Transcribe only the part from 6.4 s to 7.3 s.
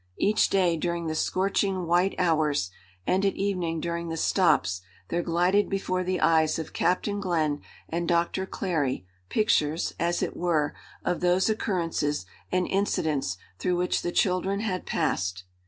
of Captain